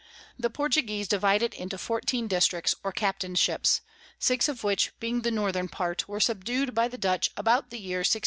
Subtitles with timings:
[0.39, 3.81] The Portuguese divide it into fourteen Districts or Captainships,
[4.17, 7.99] six of which, being the Northern part, were subdu'd by the Dutch about the Year
[7.99, 8.19] 1637.